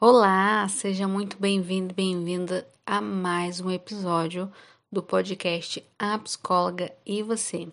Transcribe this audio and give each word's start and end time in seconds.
Olá, 0.00 0.68
seja 0.68 1.08
muito 1.08 1.36
bem-vindo, 1.40 1.92
bem-vinda 1.92 2.64
a 2.86 3.00
mais 3.00 3.60
um 3.60 3.68
episódio 3.68 4.48
do 4.92 5.02
podcast 5.02 5.84
A 5.98 6.16
Psicóloga 6.20 6.94
e 7.04 7.20
Você. 7.20 7.66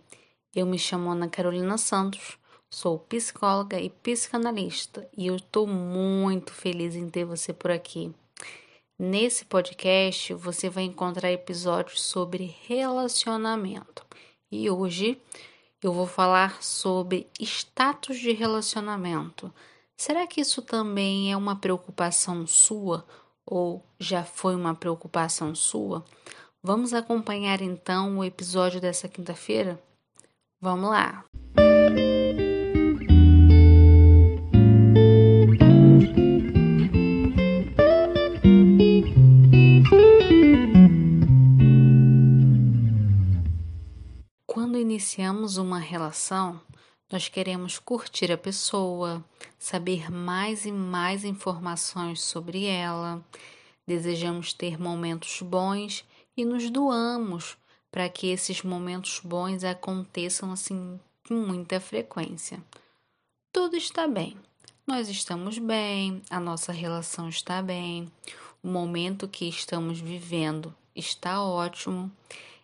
Eu 0.56 0.66
me 0.66 0.80
chamo 0.80 1.12
Ana 1.12 1.30
Carolina 1.30 1.78
Santos, 1.78 2.40
sou 2.68 2.98
psicóloga 2.98 3.80
e 3.80 3.92
psicanalista 3.92 5.08
e 5.16 5.28
eu 5.28 5.36
estou 5.36 5.68
muito 5.68 6.52
feliz 6.52 6.96
em 6.96 7.08
ter 7.08 7.26
você 7.26 7.54
por 7.54 7.70
aqui. 7.70 8.12
Nesse 8.98 9.46
podcast 9.46 10.34
você 10.34 10.68
vai 10.68 10.86
encontrar 10.86 11.32
episódios 11.32 12.02
sobre 12.02 12.56
relacionamento 12.68 14.04
e 14.52 14.68
hoje 14.68 15.22
eu 15.80 15.94
vou 15.94 16.08
falar 16.08 16.64
sobre 16.64 17.28
status 17.40 18.18
de 18.18 18.32
relacionamento 18.32 19.54
Será 19.98 20.28
que 20.28 20.42
isso 20.42 20.62
também 20.62 21.32
é 21.32 21.38
uma 21.38 21.56
preocupação 21.56 22.46
sua 22.46 23.06
ou 23.46 23.86
já 23.98 24.24
foi 24.24 24.54
uma 24.54 24.76
preocupação 24.76 25.56
sua? 25.56 26.04
Vamos 26.62 26.94
acompanhar 26.94 27.62
então 27.62 28.18
o 28.18 28.24
episódio 28.24 28.82
dessa 28.82 29.08
quinta-feira? 29.08 29.82
Vamos 30.60 30.90
lá! 30.90 31.24
Quando 44.46 44.78
iniciamos 44.78 45.56
uma 45.56 45.80
relação, 45.80 46.60
nós 47.12 47.30
queremos 47.30 47.78
curtir 47.78 48.32
a 48.32 48.38
pessoa, 48.38 49.24
saber 49.60 50.12
mais 50.12 50.66
e 50.66 50.72
mais 50.72 51.24
informações 51.24 52.22
sobre 52.22 52.66
ela, 52.66 53.24
desejamos 53.86 54.54
ter 54.54 54.80
momentos 54.80 55.42
bons 55.42 56.04
e 56.36 56.44
nos 56.44 56.70
doamos 56.70 57.58
para 57.92 58.10
que 58.10 58.28
esses 58.28 58.64
momentos 58.64 59.22
bons 59.24 59.64
aconteçam 59.64 60.52
assim 60.52 61.00
com 61.28 61.36
muita 61.36 61.80
frequência. 61.80 62.62
Tudo 63.54 63.76
está 63.76 64.08
bem. 64.08 64.36
Nós 64.86 65.08
estamos 65.08 65.58
bem, 65.58 66.22
a 66.30 66.40
nossa 66.40 66.72
relação 66.72 67.30
está 67.30 67.62
bem, 67.62 68.12
o 68.62 68.68
momento 68.68 69.28
que 69.28 69.48
estamos 69.48 70.00
vivendo 70.00 70.76
está 70.96 71.42
ótimo 71.42 72.12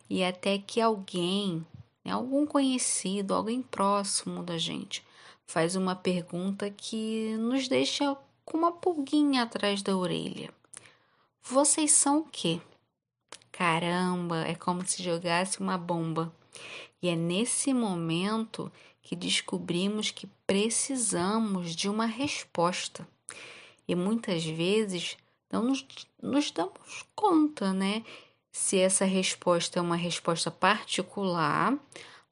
e 0.09 0.23
até 0.23 0.57
que 0.57 0.81
alguém 0.81 1.65
né? 2.03 2.11
algum 2.11 2.45
conhecido, 2.45 3.33
alguém 3.33 3.61
próximo 3.61 4.43
da 4.43 4.57
gente, 4.57 5.03
faz 5.45 5.75
uma 5.75 5.95
pergunta 5.95 6.69
que 6.69 7.35
nos 7.37 7.67
deixa 7.67 8.15
com 8.45 8.57
uma 8.57 8.71
pulguinha 8.71 9.43
atrás 9.43 9.81
da 9.81 9.95
orelha. 9.95 10.53
Vocês 11.43 11.91
são 11.91 12.19
o 12.19 12.25
quê? 12.25 12.61
Caramba, 13.51 14.47
é 14.47 14.55
como 14.55 14.85
se 14.85 15.03
jogasse 15.03 15.59
uma 15.59 15.77
bomba. 15.77 16.33
E 17.01 17.09
é 17.09 17.15
nesse 17.15 17.73
momento 17.73 18.71
que 19.01 19.15
descobrimos 19.15 20.11
que 20.11 20.27
precisamos 20.45 21.75
de 21.75 21.89
uma 21.89 22.05
resposta. 22.05 23.07
E 23.87 23.95
muitas 23.95 24.45
vezes 24.45 25.17
não 25.51 25.63
nos, 25.63 25.85
nos 26.21 26.51
damos 26.51 27.05
conta, 27.15 27.73
né? 27.73 28.03
Se 28.51 28.77
essa 28.77 29.05
resposta 29.05 29.79
é 29.79 29.81
uma 29.81 29.95
resposta 29.95 30.51
particular 30.51 31.77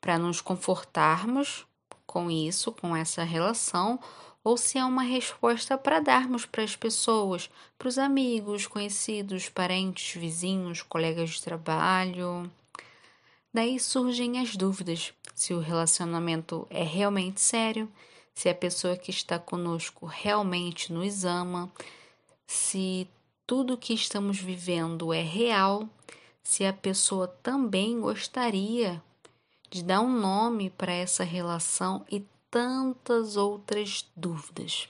para 0.01 0.17
nos 0.17 0.41
confortarmos 0.41 1.65
com 2.05 2.29
isso, 2.29 2.71
com 2.71 2.95
essa 2.95 3.23
relação, 3.23 3.99
ou 4.43 4.57
se 4.57 4.77
é 4.77 4.85
uma 4.85 5.03
resposta 5.03 5.77
para 5.77 5.99
darmos 5.99 6.45
para 6.45 6.63
as 6.63 6.75
pessoas, 6.75 7.49
para 7.77 7.87
os 7.87 7.97
amigos, 7.97 8.65
conhecidos, 8.65 9.47
parentes, 9.49 10.19
vizinhos, 10.19 10.81
colegas 10.81 11.31
de 11.31 11.43
trabalho. 11.43 12.49
Daí 13.53 13.79
surgem 13.79 14.39
as 14.39 14.55
dúvidas 14.55 15.13
se 15.35 15.53
o 15.53 15.59
relacionamento 15.59 16.67
é 16.69 16.83
realmente 16.83 17.41
sério, 17.41 17.89
se 18.33 18.49
a 18.49 18.55
pessoa 18.55 18.97
que 18.97 19.11
está 19.11 19.37
conosco 19.37 20.05
realmente 20.05 20.91
nos 20.91 21.25
ama, 21.25 21.71
se 22.47 23.07
tudo 23.49 23.75
que 23.75 23.95
estamos 23.95 24.37
vivendo 24.37 25.11
é 25.11 25.23
real, 25.23 25.89
se 26.43 26.63
a 26.67 26.71
pessoa 26.71 27.27
também 27.27 27.99
gostaria 27.99 29.01
de 29.71 29.83
dar 29.83 30.01
um 30.01 30.19
nome 30.19 30.69
para 30.69 30.93
essa 30.93 31.23
relação 31.23 32.05
e 32.11 32.23
tantas 32.51 33.37
outras 33.37 34.05
dúvidas. 34.15 34.87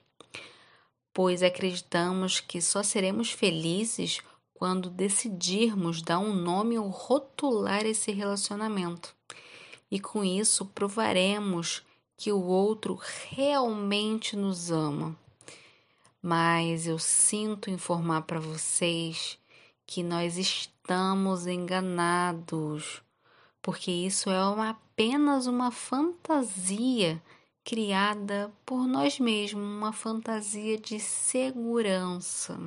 Pois 1.13 1.41
acreditamos 1.41 2.41
que 2.41 2.61
só 2.61 2.83
seremos 2.83 3.31
felizes 3.31 4.19
quando 4.53 4.89
decidirmos 4.89 6.01
dar 6.01 6.19
um 6.19 6.33
nome 6.33 6.77
ou 6.77 6.89
rotular 6.89 7.85
esse 7.85 8.11
relacionamento. 8.11 9.15
E 9.89 10.01
com 10.01 10.21
isso 10.21 10.65
provaremos 10.65 11.81
que 12.17 12.29
o 12.29 12.43
outro 12.43 12.99
realmente 13.29 14.35
nos 14.35 14.69
ama 14.69 15.17
mas 16.21 16.87
eu 16.87 16.99
sinto 16.99 17.69
informar 17.69 18.23
para 18.23 18.39
vocês 18.39 19.39
que 19.85 20.03
nós 20.03 20.37
estamos 20.37 21.47
enganados, 21.47 23.01
porque 23.61 23.89
isso 23.91 24.29
é 24.29 24.45
uma, 24.45 24.71
apenas 24.71 25.47
uma 25.47 25.71
fantasia 25.71 27.21
criada 27.63 28.51
por 28.65 28.87
nós 28.87 29.19
mesmos, 29.19 29.63
uma 29.63 29.93
fantasia 29.93 30.77
de 30.77 30.99
segurança. 30.99 32.59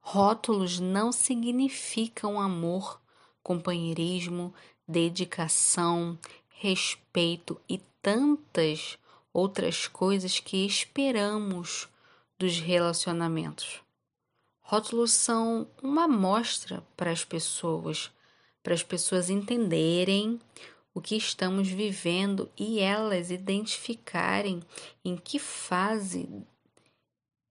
Rótulos 0.00 0.78
não 0.78 1.10
significam 1.10 2.40
amor, 2.40 3.00
companheirismo, 3.42 4.54
dedicação, 4.86 6.18
respeito 6.48 7.60
e 7.68 7.78
tantas 8.00 8.98
outras 9.32 9.88
coisas 9.88 10.38
que 10.38 10.64
esperamos 10.64 11.88
dos 12.38 12.58
relacionamentos. 12.58 13.80
Rótulos 14.60 15.12
são 15.12 15.68
uma 15.82 16.04
amostra 16.04 16.82
para 16.96 17.10
as 17.10 17.24
pessoas, 17.24 18.10
para 18.62 18.74
as 18.74 18.82
pessoas 18.82 19.30
entenderem 19.30 20.40
o 20.92 21.00
que 21.00 21.16
estamos 21.16 21.68
vivendo 21.68 22.50
e 22.58 22.80
elas 22.80 23.30
identificarem 23.30 24.62
em 25.04 25.16
que 25.16 25.38
fase 25.38 26.28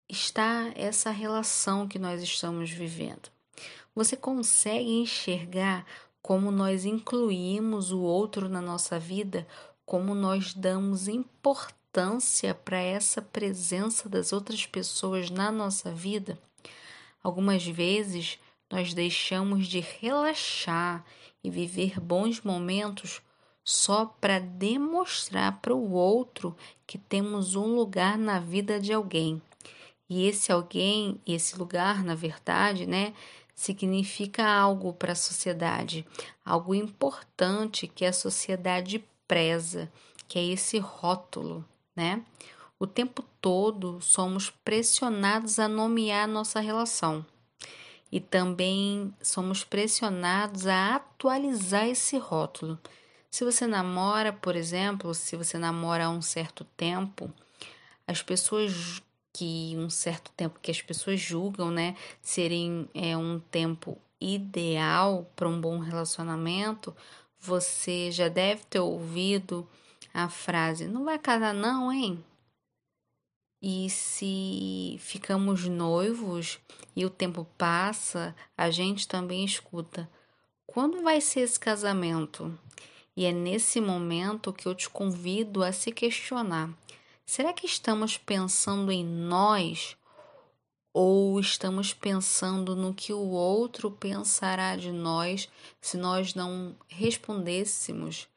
está 0.10 0.72
essa 0.76 1.10
relação 1.10 1.88
que 1.88 1.98
nós 1.98 2.22
estamos 2.22 2.70
vivendo. 2.70 3.30
Você 3.96 4.18
consegue 4.18 4.90
enxergar 4.90 5.86
como 6.22 6.52
nós 6.52 6.86
incluímos 6.86 7.92
o 7.92 8.02
outro 8.02 8.50
na 8.50 8.62
nossa 8.62 9.00
vida, 9.00 9.48
como 9.86 10.14
nós 10.14 10.54
damos 10.54 11.08
importância 11.08 11.85
importância 11.96 12.54
para 12.54 12.78
essa 12.78 13.22
presença 13.22 14.10
das 14.10 14.34
outras 14.34 14.66
pessoas 14.66 15.30
na 15.30 15.50
nossa 15.50 15.92
vida, 15.92 16.38
algumas 17.24 17.66
vezes 17.66 18.38
nós 18.70 18.94
deixamos 18.94 19.66
de 19.66 19.80
relaxar 19.80 21.06
e 21.42 21.50
viver 21.50 21.98
bons 22.02 22.42
momentos 22.42 23.22
só 23.64 24.06
para 24.20 24.40
demonstrar 24.40 25.62
para 25.62 25.74
o 25.74 25.94
outro 25.94 26.54
que 26.86 26.98
temos 26.98 27.56
um 27.56 27.76
lugar 27.76 28.18
na 28.18 28.42
vida 28.42 28.78
de 28.78 28.92
alguém. 28.92 29.42
E 30.10 30.28
esse 30.28 30.52
alguém, 30.52 31.22
esse 31.26 31.58
lugar, 31.58 32.04
na 32.04 32.14
verdade, 32.14 32.86
né, 32.86 33.14
significa 33.56 34.46
algo 34.46 34.92
para 34.92 35.14
a 35.14 35.16
sociedade, 35.16 36.06
algo 36.44 36.76
importante 36.76 37.88
que 37.88 38.04
a 38.04 38.12
sociedade 38.12 39.02
preza, 39.26 39.90
que 40.28 40.38
é 40.38 40.44
esse 40.44 40.78
rótulo 40.78 41.66
né? 41.96 42.24
O 42.78 42.86
tempo 42.86 43.24
todo 43.40 44.02
somos 44.02 44.50
pressionados 44.50 45.60
a 45.60 45.68
nomear 45.68 46.28
nossa 46.28 46.60
relação 46.60 47.26
e 48.12 48.20
também 48.20 49.14
somos 49.22 49.64
pressionados 49.64 50.68
a 50.68 50.96
atualizar 50.96 51.88
esse 51.88 52.18
rótulo. 52.18 52.80
Se 53.30 53.44
você 53.44 53.68
namora, 53.68 54.32
por 54.32 54.56
exemplo, 54.56 55.14
se 55.14 55.36
você 55.36 55.58
namora 55.58 56.06
há 56.06 56.10
um 56.10 56.22
certo 56.22 56.64
tempo, 56.78 57.30
as 58.08 58.22
pessoas 58.22 59.02
que 59.34 59.76
um 59.78 59.90
certo 59.90 60.32
tempo 60.32 60.60
que 60.62 60.72
as 60.72 60.82
pessoas 60.82 61.20
julgam, 61.20 61.70
né, 61.70 61.96
serem 62.22 62.90
é, 62.94 63.18
um 63.18 63.40
tempo 63.52 63.98
ideal 64.22 65.30
para 65.36 65.50
um 65.50 65.60
bom 65.60 65.80
relacionamento, 65.80 66.96
você 67.38 68.12
já 68.12 68.30
deve 68.30 68.64
ter 68.70 68.80
ouvido 68.80 69.68
a 70.16 70.30
frase: 70.30 70.88
Não 70.88 71.04
vai 71.04 71.20
casar, 71.20 71.54
não, 71.54 71.92
hein? 71.92 72.24
E 73.62 73.90
se 73.90 74.98
ficamos 75.00 75.68
noivos 75.68 76.58
e 76.96 77.06
o 77.06 77.10
tempo 77.10 77.46
passa, 77.58 78.34
a 78.58 78.72
gente 78.72 79.08
também 79.08 79.44
escuta: 79.44 80.10
Quando 80.66 81.04
vai 81.04 81.20
ser 81.20 81.42
esse 81.42 81.60
casamento? 81.60 82.58
E 83.18 83.26
é 83.26 83.32
nesse 83.32 83.82
momento 83.82 84.54
que 84.54 84.68
eu 84.68 84.76
te 84.76 84.90
convido 84.90 85.62
a 85.62 85.74
se 85.74 85.92
questionar: 85.92 86.70
será 87.26 87.52
que 87.52 87.66
estamos 87.66 88.18
pensando 88.18 88.92
em 88.92 89.04
nós 89.04 89.98
ou 90.94 91.38
estamos 91.42 91.94
pensando 91.94 92.74
no 92.74 92.94
que 92.94 93.12
o 93.12 93.32
outro 93.32 93.92
pensará 93.92 94.78
de 94.78 94.94
nós 94.94 95.50
se 95.82 95.98
nós 95.98 96.34
não 96.34 96.74
respondêssemos 96.88 98.30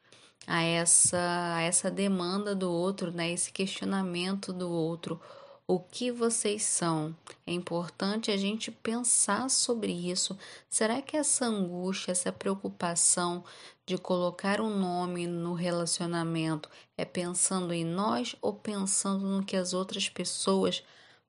a 0.47 0.63
essa, 0.63 1.55
a 1.55 1.61
essa 1.61 1.91
demanda 1.91 2.55
do 2.55 2.71
outro, 2.71 3.11
né? 3.11 3.31
esse 3.31 3.51
questionamento 3.51 4.51
do 4.51 4.69
outro. 4.69 5.19
O 5.67 5.79
que 5.79 6.11
vocês 6.11 6.63
são? 6.63 7.15
É 7.45 7.53
importante 7.53 8.31
a 8.31 8.37
gente 8.37 8.71
pensar 8.71 9.49
sobre 9.51 9.91
isso. 9.91 10.35
Será 10.67 10.99
que 10.99 11.15
essa 11.15 11.45
angústia, 11.45 12.11
essa 12.11 12.31
preocupação 12.31 13.43
de 13.85 13.95
colocar 13.95 14.59
um 14.61 14.75
nome 14.75 15.27
no 15.27 15.53
relacionamento 15.53 16.67
é 16.97 17.05
pensando 17.05 17.71
em 17.71 17.85
nós 17.85 18.35
ou 18.41 18.53
pensando 18.53 19.27
no 19.27 19.45
que 19.45 19.55
as 19.55 19.73
outras 19.73 20.09
pessoas 20.09 20.83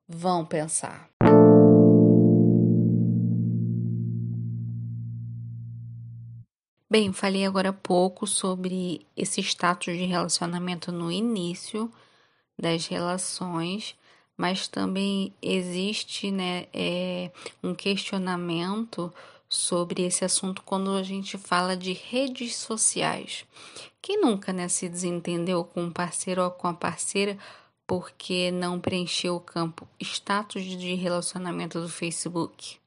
vão 0.07 0.43
pensar? 0.43 1.07
Bem, 6.91 7.13
falei 7.13 7.45
agora 7.45 7.69
há 7.69 7.73
pouco 7.73 8.27
sobre 8.27 9.07
esse 9.15 9.39
status 9.39 9.95
de 9.95 10.03
relacionamento 10.03 10.91
no 10.91 11.09
início 11.09 11.89
das 12.59 12.85
relações, 12.85 13.95
mas 14.35 14.67
também 14.67 15.33
existe 15.41 16.29
né, 16.29 16.67
é, 16.73 17.31
um 17.63 17.73
questionamento 17.73 19.09
sobre 19.47 20.03
esse 20.03 20.25
assunto 20.25 20.63
quando 20.63 20.91
a 20.91 21.01
gente 21.01 21.37
fala 21.37 21.77
de 21.77 21.93
redes 21.93 22.57
sociais. 22.57 23.45
Quem 24.01 24.19
nunca 24.19 24.51
né, 24.51 24.67
se 24.67 24.89
desentendeu 24.89 25.63
com 25.63 25.83
um 25.83 25.91
parceiro 25.93 26.43
ou 26.43 26.51
com 26.51 26.67
a 26.67 26.73
parceira 26.73 27.37
porque 27.87 28.51
não 28.51 28.81
preencheu 28.81 29.37
o 29.37 29.39
campo 29.39 29.87
status 29.97 30.65
de 30.65 30.93
relacionamento 30.95 31.79
do 31.79 31.87
Facebook? 31.87 32.80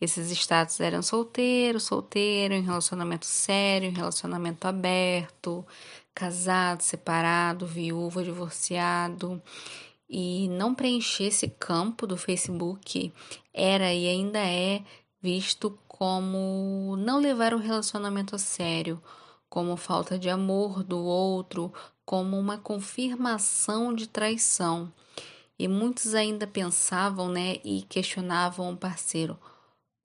Esses 0.00 0.30
status 0.30 0.78
eram 0.80 1.02
solteiro, 1.02 1.80
solteiro, 1.80 2.54
em 2.54 2.62
relacionamento 2.62 3.26
sério, 3.26 3.88
em 3.88 3.92
relacionamento 3.92 4.66
aberto, 4.66 5.66
casado, 6.14 6.82
separado, 6.82 7.66
viúvo, 7.66 8.22
divorciado. 8.22 9.42
E 10.08 10.48
não 10.50 10.74
preencher 10.74 11.24
esse 11.24 11.48
campo 11.48 12.06
do 12.06 12.16
Facebook 12.16 13.12
era 13.52 13.92
e 13.92 14.08
ainda 14.08 14.38
é 14.38 14.82
visto 15.20 15.78
como 15.86 16.96
não 16.96 17.18
levar 17.18 17.52
o 17.52 17.58
relacionamento 17.58 18.36
a 18.36 18.38
sério, 18.38 19.02
como 19.48 19.76
falta 19.76 20.18
de 20.18 20.30
amor 20.30 20.84
do 20.84 20.98
outro, 20.98 21.72
como 22.04 22.38
uma 22.38 22.56
confirmação 22.56 23.92
de 23.92 24.06
traição. 24.06 24.92
E 25.58 25.66
muitos 25.66 26.14
ainda 26.14 26.46
pensavam, 26.46 27.28
né, 27.28 27.56
e 27.64 27.82
questionavam 27.82 28.72
o 28.72 28.76
parceiro: 28.76 29.36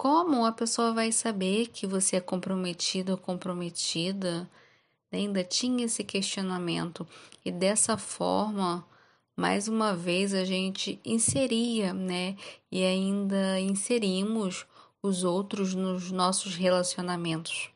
como 0.03 0.45
a 0.45 0.51
pessoa 0.51 0.91
vai 0.91 1.13
saber 1.13 1.67
que 1.67 1.87
você 1.87 2.17
é 2.17 2.19
comprometido 2.19 3.13
ou 3.13 3.17
comprometida? 3.17 4.49
Ainda 5.09 5.45
tinha 5.45 5.85
esse 5.85 6.03
questionamento 6.03 7.07
e 7.45 7.49
dessa 7.49 7.95
forma, 7.95 8.85
mais 9.33 9.69
uma 9.69 9.95
vez 9.95 10.33
a 10.33 10.43
gente 10.43 10.99
inseria, 11.05 11.93
né? 11.93 12.35
E 12.69 12.83
ainda 12.83 13.57
inserimos 13.61 14.65
os 15.01 15.23
outros 15.23 15.73
nos 15.73 16.11
nossos 16.11 16.53
relacionamentos. 16.53 17.69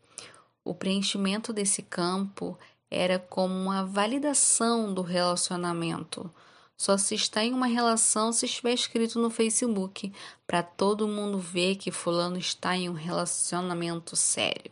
O 0.66 0.76
preenchimento 0.76 1.54
desse 1.54 1.82
campo 1.82 2.60
era 2.92 3.18
como 3.18 3.54
uma 3.56 3.86
validação 3.86 4.94
do 4.94 5.02
relacionamento. 5.02 6.30
Só 6.78 6.96
se 6.96 7.16
está 7.16 7.44
em 7.44 7.54
uma 7.54 7.66
relação 7.66 8.32
se 8.32 8.46
estiver 8.46 8.74
escrito 8.74 9.20
no 9.20 9.32
Facebook, 9.32 10.14
para 10.46 10.62
todo 10.62 11.08
mundo 11.08 11.40
ver 11.40 11.76
que 11.76 11.92
fulano 11.92 12.38
está 12.38 12.78
em 12.78 12.88
um 12.88 12.94
relacionamento 12.94 14.16
sério. 14.16 14.72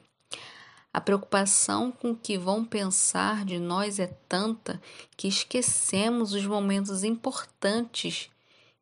A 0.93 1.01
preocupação 1.01 1.91
com 1.91 2.11
o 2.11 2.15
que 2.15 2.37
vão 2.37 2.63
pensar 2.63 3.43
de 3.43 3.59
nós 3.59 3.99
é 3.99 4.07
tanta 4.29 4.81
que 5.17 5.27
esquecemos 5.27 6.31
os 6.31 6.45
momentos 6.45 7.03
importantes 7.03 8.29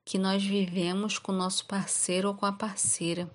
que 0.05 0.19
nós 0.19 0.43
vivemos 0.43 1.17
com 1.17 1.31
nosso 1.31 1.65
parceiro 1.65 2.27
ou 2.27 2.35
com 2.35 2.45
a 2.45 2.51
parceira, 2.51 3.27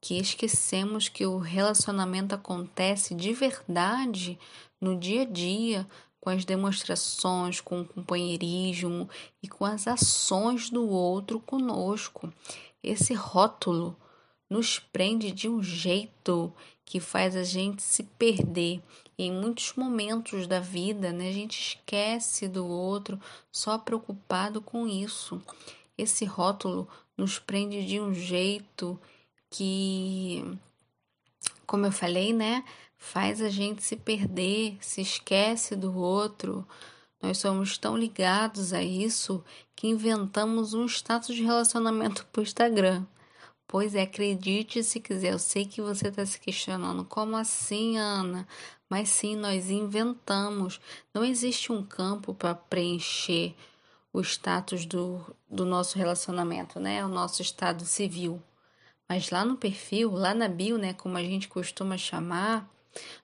que 0.00 0.18
esquecemos 0.18 1.08
que 1.08 1.26
o 1.26 1.36
relacionamento 1.36 2.34
acontece 2.34 3.14
de 3.14 3.32
verdade 3.32 4.38
no 4.80 4.98
dia 4.98 5.22
a 5.22 5.24
dia, 5.26 5.86
com 6.26 6.30
as 6.30 6.44
demonstrações, 6.44 7.60
com 7.60 7.82
o 7.82 7.84
companheirismo 7.84 9.08
e 9.40 9.46
com 9.46 9.64
as 9.64 9.86
ações 9.86 10.68
do 10.68 10.88
outro 10.88 11.38
conosco. 11.38 12.32
Esse 12.82 13.14
rótulo 13.14 13.96
nos 14.50 14.80
prende 14.80 15.30
de 15.30 15.48
um 15.48 15.62
jeito 15.62 16.52
que 16.84 16.98
faz 16.98 17.36
a 17.36 17.44
gente 17.44 17.80
se 17.80 18.02
perder. 18.02 18.82
Em 19.16 19.30
muitos 19.30 19.74
momentos 19.76 20.48
da 20.48 20.58
vida, 20.58 21.12
né, 21.12 21.28
a 21.28 21.32
gente 21.32 21.60
esquece 21.60 22.48
do 22.48 22.66
outro 22.66 23.20
só 23.52 23.78
preocupado 23.78 24.60
com 24.60 24.84
isso. 24.84 25.40
Esse 25.96 26.24
rótulo 26.24 26.88
nos 27.16 27.38
prende 27.38 27.86
de 27.86 28.00
um 28.00 28.12
jeito 28.12 29.00
que, 29.48 30.44
como 31.64 31.86
eu 31.86 31.92
falei, 31.92 32.32
né, 32.32 32.64
faz 32.98 33.40
a 33.40 33.48
gente 33.48 33.82
se 33.82 33.96
perder, 33.96 34.78
se 34.80 35.00
esquece 35.00 35.76
do 35.76 35.96
outro. 35.96 36.66
Nós 37.22 37.38
somos 37.38 37.78
tão 37.78 37.96
ligados 37.96 38.72
a 38.72 38.82
isso 38.82 39.44
que 39.74 39.88
inventamos 39.88 40.74
um 40.74 40.86
status 40.86 41.34
de 41.34 41.42
relacionamento 41.42 42.26
para 42.26 42.40
o 42.40 42.42
Instagram. 42.42 43.04
Pois 43.68 43.94
é, 43.94 44.02
acredite 44.02 44.82
se 44.84 45.00
quiser. 45.00 45.32
Eu 45.32 45.38
sei 45.38 45.66
que 45.66 45.82
você 45.82 46.08
está 46.08 46.24
se 46.24 46.38
questionando. 46.38 47.04
Como 47.04 47.36
assim, 47.36 47.98
Ana? 47.98 48.46
Mas 48.88 49.08
sim, 49.08 49.34
nós 49.34 49.70
inventamos. 49.70 50.80
Não 51.12 51.24
existe 51.24 51.72
um 51.72 51.82
campo 51.82 52.32
para 52.32 52.54
preencher 52.54 53.54
o 54.12 54.20
status 54.20 54.86
do, 54.86 55.20
do 55.50 55.64
nosso 55.64 55.98
relacionamento, 55.98 56.78
né? 56.78 57.04
O 57.04 57.08
nosso 57.08 57.42
estado 57.42 57.84
civil. 57.84 58.40
Mas 59.08 59.30
lá 59.30 59.44
no 59.44 59.56
perfil, 59.56 60.12
lá 60.12 60.32
na 60.32 60.48
bio, 60.48 60.78
né? 60.78 60.92
Como 60.94 61.16
a 61.16 61.22
gente 61.22 61.48
costuma 61.48 61.98
chamar, 61.98 62.70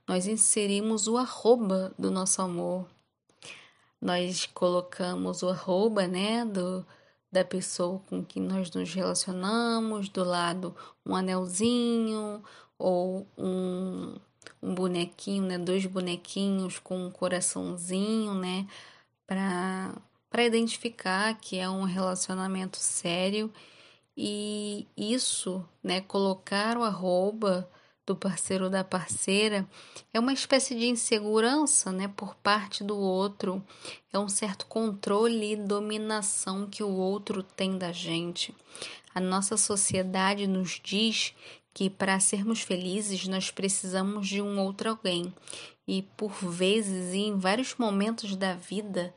nós 0.07 0.27
inserimos 0.27 1.07
o 1.07 1.17
arroba 1.17 1.93
do 1.99 2.11
nosso 2.11 2.43
amor. 2.43 2.87
Nós 4.01 4.47
colocamos 4.47 5.43
o 5.43 5.49
arroba, 5.49 6.07
né, 6.07 6.45
do, 6.45 6.85
da 7.31 7.45
pessoa 7.45 8.01
com 8.09 8.25
quem 8.25 8.43
nós 8.43 8.71
nos 8.73 8.93
relacionamos, 8.93 10.09
do 10.09 10.25
lado 10.25 10.75
um 11.07 11.15
anelzinho 11.15 12.43
ou 12.79 13.27
um, 13.39 14.17
um 14.61 14.75
bonequinho, 14.75 15.45
né, 15.45 15.59
dois 15.59 15.87
bonequinhos 15.87 16.79
com 16.79 17.07
um 17.07 17.11
coraçãozinho, 17.11 18.35
né, 18.35 18.67
para 19.27 19.95
para 20.33 20.45
identificar 20.45 21.39
que 21.39 21.59
é 21.59 21.69
um 21.69 21.85
relacionamento 21.85 22.79
sério 22.79 23.53
e 24.17 24.87
isso, 24.97 25.63
né, 25.83 26.01
colocar 26.01 26.79
o 26.79 26.83
arroba 26.83 27.69
do 28.07 28.17
parceiro 28.17 28.65
ou 28.65 28.71
da 28.71 28.83
parceira 28.83 29.69
é 30.13 30.19
uma 30.19 30.33
espécie 30.33 30.75
de 30.75 30.87
insegurança, 30.87 31.93
né, 31.93 32.09
por 32.09 32.35
parte 32.37 32.83
do 32.83 32.97
outro. 32.99 33.65
É 34.13 34.19
um 34.19 34.29
certo 34.29 34.67
controle 34.67 35.53
e 35.53 35.57
dominação 35.57 36.67
que 36.67 36.83
o 36.83 36.91
outro 36.91 37.43
tem 37.43 37.79
da 37.79 37.93
gente. 37.93 38.55
A 39.15 39.21
nossa 39.21 39.57
sociedade 39.57 40.47
nos 40.47 40.81
diz 40.83 41.35
que 41.73 41.89
para 41.89 42.21
sermos 42.21 42.61
felizes 42.61 43.27
nós 43.29 43.51
precisamos 43.51 44.29
de 44.29 44.43
um 44.43 44.59
outro 44.61 44.91
alguém. 44.91 45.33
E 45.87 46.03
por 46.17 46.33
vezes 46.33 47.15
e 47.15 47.19
em 47.19 47.39
vários 47.39 47.75
momentos 47.77 48.37
da 48.37 48.55
vida 48.55 49.15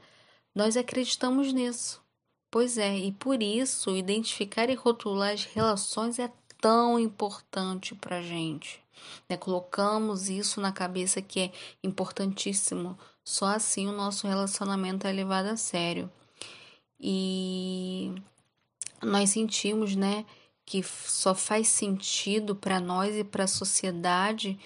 nós 0.53 0.77
acreditamos 0.77 1.51
nisso. 1.51 2.01
Pois 2.49 2.77
é, 2.77 2.97
e 2.97 3.11
por 3.11 3.43
isso 3.43 3.97
identificar 3.97 4.69
e 4.69 4.75
rotular 4.75 5.33
as 5.33 5.43
relações 5.43 6.19
é 6.19 6.31
tão 6.59 6.99
importante 6.99 7.95
para 7.95 8.21
gente. 8.21 8.81
Né? 9.29 9.37
Colocamos 9.37 10.29
isso 10.29 10.59
na 10.61 10.71
cabeça 10.71 11.21
que 11.21 11.39
é 11.39 11.51
importantíssimo. 11.83 12.97
Só 13.23 13.47
assim 13.47 13.87
o 13.87 13.91
nosso 13.91 14.27
relacionamento 14.27 15.07
é 15.07 15.11
levado 15.11 15.47
a 15.47 15.57
sério. 15.57 16.11
E 16.99 18.13
nós 19.01 19.29
sentimos, 19.29 19.95
né, 19.95 20.25
que 20.65 20.81
só 20.83 21.35
faz 21.35 21.67
sentido 21.67 22.55
para 22.55 22.79
nós 22.79 23.15
e 23.15 23.23
para 23.23 23.43
a 23.43 23.47
sociedade 23.47 24.57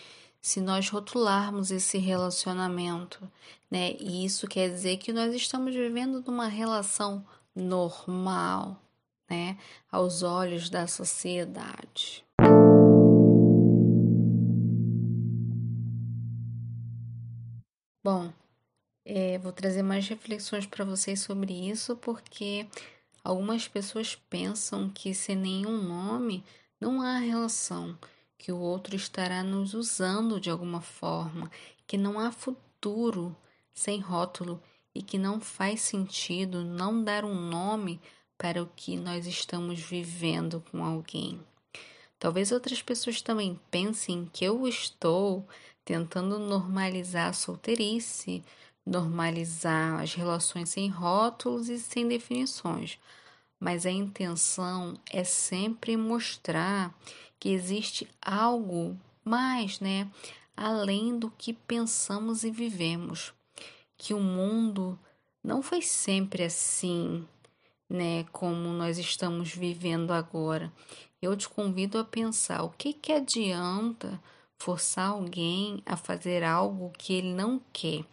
se 0.41 0.61
nós 0.61 0.89
rotularmos 0.89 1.69
esse 1.69 1.97
relacionamento, 1.97 3.29
né? 3.69 3.95
E 3.99 4.23
isso 4.23 4.47
quer 4.47 4.69
dizer 4.69 4.97
que 4.97 5.11
nós 5.11 5.33
estamos 5.35 5.73
vivendo 5.75 6.23
numa 6.25 6.47
relação 6.47 7.25
normal, 7.53 8.79
né, 9.29 9.57
aos 9.91 10.23
olhos 10.23 10.69
da 10.69 10.87
sociedade. 10.87 12.25
Bom, 18.03 18.31
é, 19.05 19.37
vou 19.37 19.51
trazer 19.51 19.83
mais 19.83 20.07
reflexões 20.07 20.65
para 20.65 20.85
vocês 20.85 21.19
sobre 21.19 21.53
isso, 21.53 21.95
porque 21.97 22.67
Algumas 23.23 23.67
pessoas 23.67 24.15
pensam 24.15 24.89
que 24.89 25.13
sem 25.13 25.35
nenhum 25.35 25.83
nome 25.83 26.43
não 26.79 27.01
há 27.01 27.17
relação, 27.17 27.97
que 28.37 28.51
o 28.51 28.57
outro 28.57 28.95
estará 28.95 29.43
nos 29.43 29.73
usando 29.73 30.39
de 30.39 30.49
alguma 30.49 30.79
forma, 30.79 31.51
que 31.85 31.97
não 31.97 32.19
há 32.19 32.31
futuro 32.31 33.35
sem 33.73 33.99
rótulo 33.99 34.61
e 34.95 35.03
que 35.03 35.17
não 35.17 35.39
faz 35.39 35.81
sentido 35.81 36.63
não 36.63 37.03
dar 37.03 37.25
um 37.25 37.35
nome 37.35 38.01
para 38.39 38.63
o 38.63 38.69
que 38.73 38.95
nós 38.95 39.27
estamos 39.27 39.81
vivendo 39.81 40.63
com 40.71 40.83
alguém. 40.83 41.39
Talvez 42.17 42.53
outras 42.53 42.81
pessoas 42.81 43.21
também 43.21 43.59
pensem 43.69 44.29
que 44.31 44.45
eu 44.45 44.65
estou 44.65 45.45
tentando 45.83 46.39
normalizar 46.39 47.29
a 47.29 47.33
solteirice, 47.33 48.43
normalizar 48.85 49.99
as 49.99 50.13
relações 50.13 50.69
sem 50.69 50.87
rótulos 50.87 51.67
e 51.67 51.77
sem 51.77 52.07
definições, 52.07 52.97
mas 53.59 53.85
a 53.85 53.91
intenção 53.91 54.97
é 55.11 55.23
sempre 55.23 55.97
mostrar 55.97 56.97
que 57.37 57.49
existe 57.49 58.07
algo 58.21 58.97
mais, 59.23 59.81
né, 59.81 60.09
além 60.55 61.19
do 61.19 61.29
que 61.31 61.53
pensamos 61.53 62.43
e 62.43 62.51
vivemos, 62.51 63.33
que 63.97 64.13
o 64.13 64.19
mundo 64.19 64.97
não 65.43 65.61
foi 65.61 65.81
sempre 65.81 66.43
assim, 66.43 67.27
né, 67.89 68.25
como 68.31 68.69
nós 68.69 68.97
estamos 68.97 69.53
vivendo 69.53 70.11
agora. 70.11 70.71
Eu 71.21 71.35
te 71.35 71.49
convido 71.49 71.97
a 71.97 72.03
pensar 72.03 72.63
o 72.63 72.69
que 72.69 72.93
que 72.93 73.11
adianta 73.11 74.21
forçar 74.57 75.09
alguém 75.09 75.81
a 75.85 75.95
fazer 75.95 76.43
algo 76.43 76.91
que 76.97 77.13
ele 77.13 77.33
não 77.33 77.61
quer, 77.73 78.03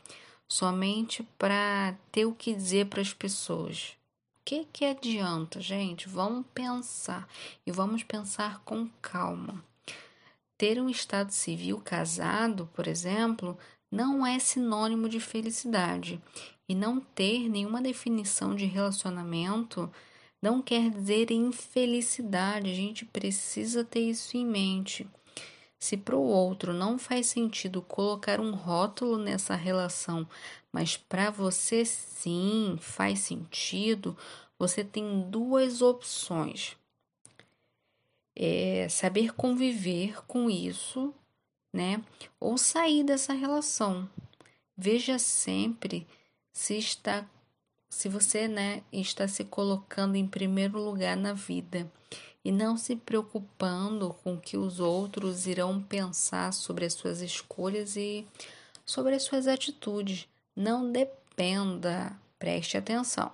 somente 0.49 1.23
para 1.37 1.95
ter 2.11 2.25
o 2.25 2.35
que 2.35 2.54
dizer 2.54 2.87
para 2.87 3.02
as 3.02 3.12
pessoas. 3.12 3.97
O 4.40 4.45
que 4.45 4.64
que 4.73 4.85
adianta, 4.85 5.61
gente? 5.61 6.09
Vamos 6.09 6.47
pensar 6.54 7.28
e 7.66 7.73
vamos 7.73 8.04
pensar 8.04 8.61
com 8.64 8.88
calma. 9.02 9.62
Ter 10.56 10.80
um 10.80 10.88
estado 10.88 11.33
civil 11.33 11.80
casado, 11.85 12.71
por 12.73 12.87
exemplo, 12.87 13.59
não 13.90 14.25
é 14.26 14.38
sinônimo 14.38 15.09
de 15.09 15.21
felicidade 15.21 16.21
e 16.68 16.75
não 16.75 17.00
ter 17.00 17.49
nenhuma 17.49 17.80
definição 17.80 18.54
de 18.54 18.66
relacionamento 18.66 19.90
não 20.40 20.61
quer 20.62 20.90
dizer 20.90 21.30
infelicidade. 21.30 22.70
A 22.70 22.75
gente 22.75 23.04
precisa 23.04 23.85
ter 23.85 24.00
isso 24.00 24.37
em 24.37 24.44
mente. 24.46 25.08
Se 25.78 25.96
para 25.96 26.16
o 26.16 26.23
outro 26.23 26.73
não 26.73 26.99
faz 26.99 27.26
sentido 27.26 27.82
colocar 27.82 28.40
um 28.40 28.52
rótulo 28.52 29.18
nessa 29.18 29.54
relação, 29.54 30.28
mas 30.73 30.96
para 30.96 31.30
você 31.30 31.85
sim 31.85 32.76
faz 32.80 33.20
sentido, 33.20 34.16
você 34.58 34.82
tem 34.82 35.28
duas 35.30 35.82
opções. 35.82 36.76
É 38.35 38.88
saber 38.88 39.35
conviver 39.35 40.25
com 40.26 40.50
isso, 40.50 41.14
né? 41.73 42.02
Ou 42.38 42.58
sair 42.58 43.02
dessa 43.02 43.32
relação. 43.32 44.08
Veja 44.76 45.18
sempre 45.18 46.06
se 46.56 46.78
está 46.78 47.22
se 47.90 48.08
você 48.08 48.48
né, 48.48 48.82
está 48.90 49.28
se 49.28 49.44
colocando 49.44 50.16
em 50.16 50.26
primeiro 50.26 50.82
lugar 50.82 51.14
na 51.14 51.34
vida 51.34 51.90
e 52.42 52.50
não 52.50 52.78
se 52.78 52.96
preocupando 52.96 54.16
com 54.25 54.34
o 54.34 54.40
que 54.40 54.56
os 54.56 54.80
outros 54.80 55.46
irão 55.46 55.82
pensar 55.82 56.52
sobre 56.54 56.86
as 56.86 56.94
suas 56.94 57.20
escolhas 57.20 57.94
e 57.94 58.26
sobre 58.86 59.14
as 59.14 59.22
suas 59.22 59.46
atitudes. 59.46 60.26
Não 60.54 60.90
dependa, 60.90 62.18
preste 62.38 62.78
atenção, 62.78 63.30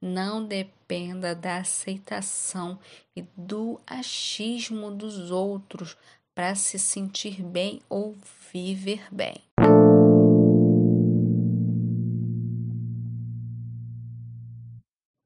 não 0.00 0.44
dependa 0.44 1.34
da 1.34 1.58
aceitação 1.58 2.78
e 3.16 3.22
do 3.36 3.80
achismo 3.84 4.92
dos 4.92 5.32
outros 5.32 5.96
para 6.34 6.54
se 6.54 6.78
sentir 6.78 7.42
bem 7.42 7.82
ou 7.88 8.16
viver 8.52 9.06
bem. 9.12 9.49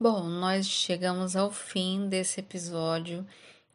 Bom, 0.06 0.25
nós 0.25 0.66
chegamos 0.66 1.34
ao 1.34 1.50
fim 1.50 2.11
desse 2.11 2.38
episódio 2.38 3.26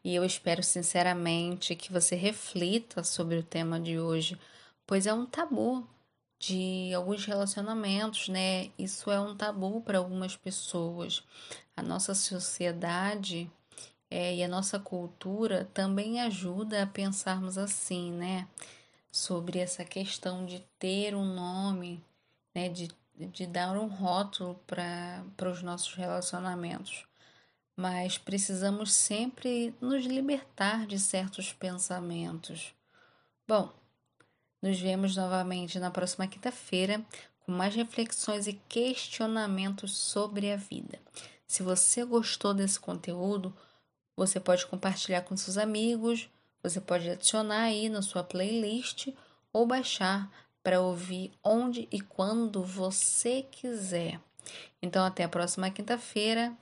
e 0.03 0.13
eu 0.13 0.23
espero 0.23 0.61
sinceramente 0.61 1.75
que 1.75 1.91
você 1.91 2.15
reflita 2.15 3.03
sobre 3.03 3.37
o 3.37 3.43
tema 3.43 3.79
de 3.79 3.97
hoje, 3.97 4.39
pois 4.85 5.07
é 5.07 5.11
um 5.11 5.25
tabu 5.25 5.87
de 6.37 6.93
alguns 6.93 7.25
relacionamentos, 7.25 8.29
né? 8.29 8.69
Isso 8.77 9.09
é 9.09 9.19
um 9.19 9.35
tabu 9.35 9.81
para 9.81 9.97
algumas 9.97 10.35
pessoas. 10.35 11.23
A 11.75 11.81
nossa 11.81 12.13
sociedade 12.13 13.49
é, 14.07 14.35
e 14.35 14.43
a 14.43 14.47
nossa 14.47 14.77
cultura 14.77 15.67
também 15.73 16.21
ajuda 16.21 16.83
a 16.83 16.85
pensarmos 16.85 17.57
assim, 17.57 18.11
né? 18.11 18.47
Sobre 19.11 19.57
essa 19.57 19.83
questão 19.83 20.45
de 20.45 20.63
ter 20.77 21.15
um 21.15 21.25
nome, 21.25 21.99
né? 22.53 22.69
De 22.69 22.87
de 23.27 23.45
dar 23.45 23.77
um 23.77 23.87
rótulo 23.87 24.59
para 24.65 25.49
os 25.49 25.61
nossos 25.61 25.93
relacionamentos, 25.93 27.05
mas 27.75 28.17
precisamos 28.17 28.93
sempre 28.93 29.73
nos 29.81 30.05
libertar 30.05 30.85
de 30.85 30.97
certos 30.97 31.51
pensamentos. 31.51 32.73
Bom, 33.47 33.73
nos 34.61 34.79
vemos 34.79 35.15
novamente 35.15 35.79
na 35.79 35.91
próxima 35.91 36.27
quinta-feira 36.27 37.03
com 37.45 37.51
mais 37.51 37.75
reflexões 37.75 38.47
e 38.47 38.53
questionamentos 38.53 39.97
sobre 39.97 40.51
a 40.51 40.57
vida. 40.57 40.99
Se 41.47 41.63
você 41.63 42.05
gostou 42.05 42.53
desse 42.53 42.79
conteúdo, 42.79 43.55
você 44.15 44.39
pode 44.39 44.65
compartilhar 44.65 45.21
com 45.21 45.35
seus 45.35 45.57
amigos, 45.57 46.29
você 46.61 46.79
pode 46.79 47.09
adicionar 47.09 47.63
aí 47.63 47.89
na 47.89 48.01
sua 48.01 48.23
playlist 48.23 49.07
ou 49.51 49.65
baixar 49.65 50.29
para 50.63 50.81
ouvir 50.81 51.31
onde 51.43 51.87
e 51.91 52.01
quando 52.01 52.63
você 52.63 53.43
quiser. 53.43 54.19
Então, 54.81 55.05
até 55.05 55.23
a 55.23 55.29
próxima 55.29 55.69
quinta-feira. 55.69 56.53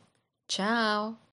Tchau! 0.48 1.27